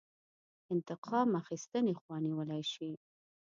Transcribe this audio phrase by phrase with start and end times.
[0.73, 2.89] انتقام اخیستنې خوا نیولی شي.